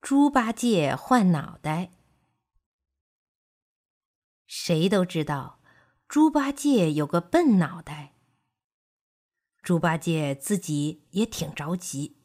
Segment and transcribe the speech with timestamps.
[0.00, 1.90] 猪八戒换脑袋。
[4.46, 5.60] 谁都知道，
[6.06, 8.14] 猪八戒有个笨脑袋。
[9.60, 12.16] 猪八戒自己也挺着急。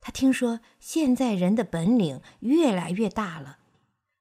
[0.00, 3.58] 他听说现在人的本领越来越大了，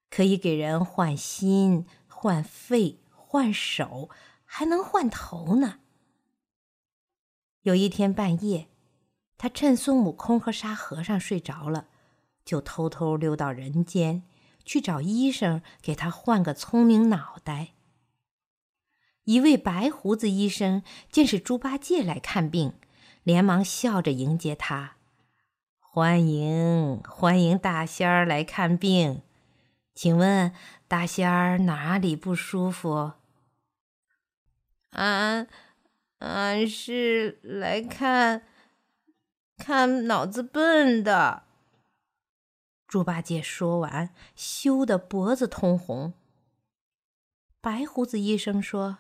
[0.10, 4.10] 可以给人换心、换肺、换手，
[4.44, 5.80] 还能换头呢。
[7.62, 8.68] 有一天半夜，
[9.38, 11.88] 他趁孙悟空和沙和尚睡着了。
[12.46, 14.24] 就偷偷溜到人间，
[14.66, 17.70] 去找医生给他换个聪明脑袋。
[19.24, 22.74] 一位白胡子医生见是猪八戒来看病，
[23.24, 24.98] 连忙笑着迎接他
[25.80, 29.22] ：“欢迎欢迎，大仙儿来看病，
[29.96, 30.54] 请问
[30.90, 33.14] 大仙儿哪里不舒服
[34.92, 35.48] ？”“俺
[36.20, 38.44] 俺是来看
[39.58, 41.44] 看脑子笨的。”
[42.94, 46.14] 猪八戒说完，羞得脖子通红。
[47.60, 49.00] 白胡子医生说：“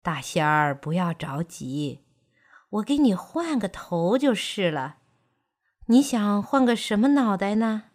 [0.00, 2.04] 大仙儿，不要着急，
[2.68, 4.98] 我给你换个头就是了。
[5.86, 7.86] 你想换个什么脑袋呢？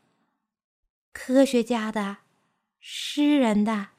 [1.14, 2.18] 科学家的、
[2.82, 3.92] 诗人的、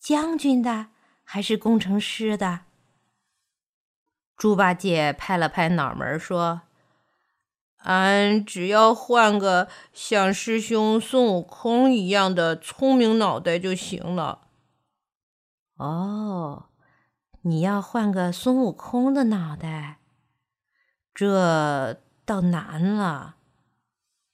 [0.00, 0.88] 将军的，
[1.22, 2.62] 还是工程师的？”
[4.36, 6.62] 猪八戒拍了拍脑门说。
[7.84, 14.48] 俺只要换个像师兄孙悟空一样的聪明脑袋就行了。
[15.76, 16.70] 哦，
[17.42, 19.98] 你要换个孙悟空的脑袋，
[21.14, 23.36] 这倒难了。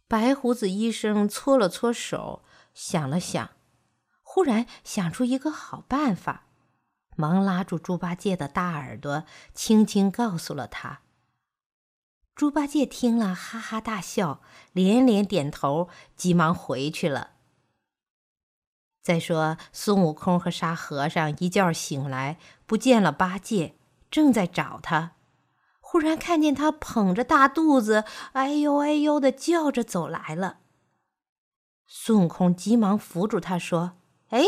[0.06, 3.50] 白胡子医生搓了搓手，想了想，
[4.22, 6.44] 忽然想出一个好办法，
[7.16, 11.00] 忙拉住猪八戒的大耳朵，轻轻告诉了他。
[12.40, 14.40] 猪八戒听了，哈哈大笑，
[14.72, 17.32] 连连点头，急忙回去了。
[19.02, 23.74] 再说，孙悟空和沙和尚一觉醒来，不见了八戒，
[24.10, 25.16] 正在找他，
[25.80, 30.60] 忽然看见他捧着大肚子，哎呦哎呦的叫着走来了。
[31.86, 33.98] 孙悟空急忙扶住他，说
[34.32, 34.42] ：“哎，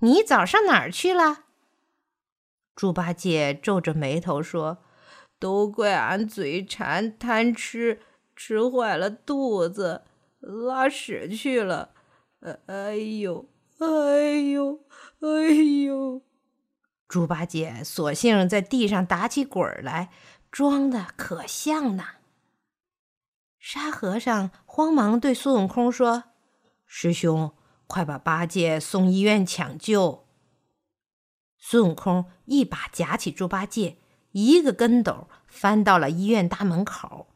[0.00, 1.44] 你早上哪儿去了？”
[2.74, 4.78] 猪八戒皱着眉头说。
[5.38, 8.00] 都怪俺嘴馋贪吃，
[8.34, 10.02] 吃坏了肚子，
[10.40, 11.90] 拉屎去了。
[12.66, 13.48] 哎呦，
[13.78, 14.80] 哎呦，
[15.20, 15.52] 哎
[15.84, 16.22] 呦！
[17.08, 20.10] 猪八戒索性在地上打起滚来，
[20.50, 22.04] 装的可像呢。
[23.58, 26.24] 沙和尚慌忙对孙悟空说
[26.86, 27.52] ：“师兄，
[27.86, 30.26] 快把八戒送医院抢救。”
[31.58, 33.98] 孙悟空一把夹起猪八戒。
[34.38, 37.28] 一个跟斗翻到了医院大门口。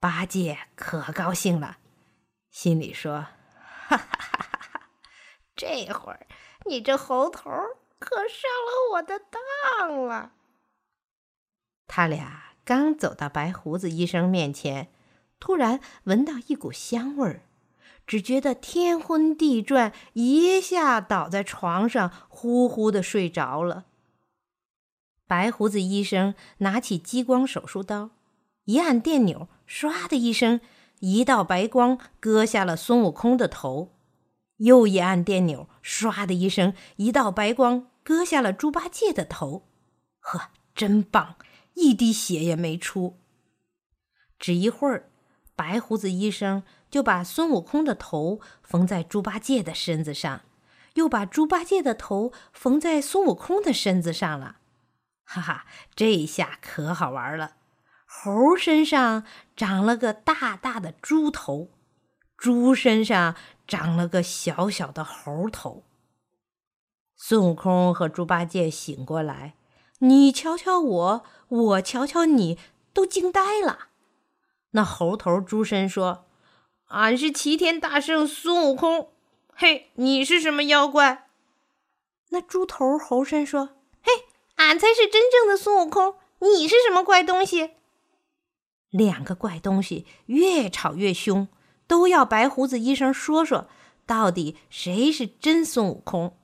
[0.00, 1.78] 八戒可高兴了，
[2.50, 3.26] 心里说
[3.86, 4.80] ：“哈哈哈哈！
[5.54, 6.26] 这会儿
[6.66, 7.48] 你这猴头
[8.00, 10.32] 可上了我的当了。”
[11.86, 14.92] 他俩刚走到白胡子医生面前，
[15.38, 17.42] 突然闻到一股香味儿，
[18.04, 23.84] 只觉得天昏地转，一下倒在床上，呼呼的睡着了。
[25.28, 28.10] 白胡子医生拿起激光手术刀，
[28.64, 30.58] 一按电钮，唰的一声，
[31.00, 33.90] 一道白光割下了孙悟空的头；
[34.56, 39.68] 又一按电钮，唰的一声，一道白光割下了猪八戒的头。
[40.20, 41.36] 呵，真棒，
[41.74, 43.18] 一滴血也没出。
[44.38, 45.10] 只一会儿，
[45.54, 50.40] 白胡子医生就把孙悟空的头缝在猪八戒的身子上，
[50.94, 54.57] 又把猪八戒的头缝在孙悟空的身子上了。
[55.30, 57.56] 哈哈，这下可好玩了！
[58.06, 59.24] 猴身上
[59.54, 61.68] 长了个大大的猪头，
[62.34, 65.84] 猪身上长了个小小的猴头。
[67.14, 69.56] 孙悟空和猪八戒醒过来，
[69.98, 72.58] 你瞧瞧我，我瞧瞧你，
[72.94, 73.88] 都惊呆了。
[74.70, 76.24] 那猴头猪身说
[76.88, 79.12] ：“俺是齐天大圣孙悟空。”
[79.54, 81.28] 嘿，你是什么妖怪？
[82.30, 83.74] 那猪头猴身说：“。”
[84.58, 87.70] 俺才是真正的孙悟空，你是什么怪东西？
[88.90, 91.46] 两个怪东西越吵越凶，
[91.86, 93.68] 都要白胡子医生说说，
[94.04, 96.36] 到底谁是真孙悟空？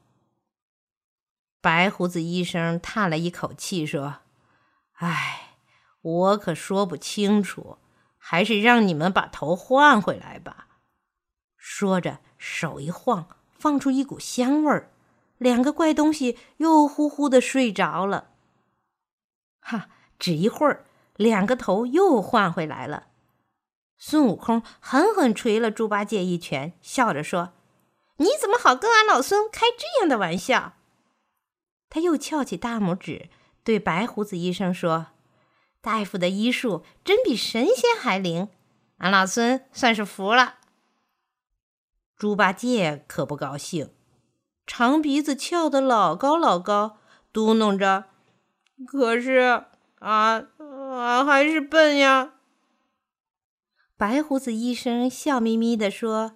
[1.61, 4.19] 白胡子医生叹了一口气说
[5.00, 5.56] ：“唉，
[6.02, 7.78] 我可说不清楚，
[8.16, 10.69] 还是让你们把头换回来吧。”
[11.58, 13.26] 说着，手一晃，
[13.58, 14.93] 放出一股香味儿。
[15.38, 18.31] 两个怪东西又呼呼的睡着了。
[19.60, 19.88] 哈，
[20.19, 20.86] 只一会儿，
[21.16, 23.08] 两个头又换回来了。
[23.96, 27.52] 孙悟空狠狠捶了猪八戒一拳，笑着说
[28.19, 30.75] ：“你怎么好跟俺老孙开这样的玩笑？”
[31.88, 33.30] 他又翘起大拇指，
[33.62, 35.06] 对白胡子医生说
[35.80, 38.48] ：“大夫的医术真比神仙还灵，
[38.98, 40.58] 俺老孙算是服了。”
[42.19, 43.94] 猪八戒可不高兴，
[44.66, 46.99] 长鼻子翘得老高老高，
[47.32, 48.05] 嘟哝着
[48.87, 49.64] ：“可是，
[50.00, 52.32] 俺俺还是笨呀。”
[53.96, 56.32] 白胡子医生笑眯眯地说：“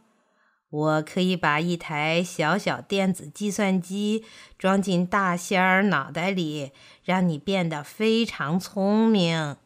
[0.71, 4.25] 我可以把一台小小电子计算机
[4.59, 6.73] 装进大仙儿脑袋里，
[7.03, 9.57] 让你变得非常聪明。”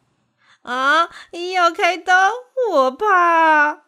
[0.63, 1.09] 啊！
[1.53, 2.31] 要开刀，
[2.71, 3.83] 我怕。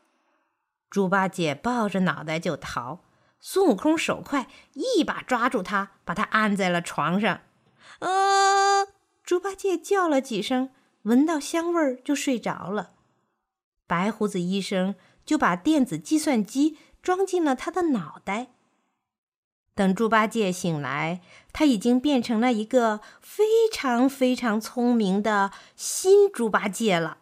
[0.89, 3.00] 猪八戒抱着脑袋就逃，
[3.47, 7.42] 孙悟空手快，一把抓住他，把他按在了床上。
[8.00, 8.88] 啊！
[9.24, 10.71] 猪八戒叫了几声，
[11.03, 12.94] 闻到香味儿就睡着了。
[13.86, 18.47] 白胡子医生就把电子计算机装进了他的脑袋。
[19.75, 21.21] 等猪八戒醒来，
[21.53, 27.19] 他已经变成了一个非常非常聪明的新猪八戒了。